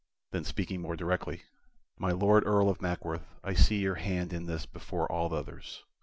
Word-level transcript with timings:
Then 0.31 0.45
speaking 0.45 0.81
more 0.81 0.95
directly: 0.95 1.43
"My 1.99 2.09
Lord 2.11 2.43
Earl 2.43 2.71
of 2.71 2.81
Mackworth, 2.81 3.35
I 3.43 3.53
see 3.53 3.77
your 3.77 3.93
hand 4.01 4.33
in 4.33 4.47
this 4.47 4.65
before 4.65 5.05
all 5.11 5.31
others. 5.31 5.83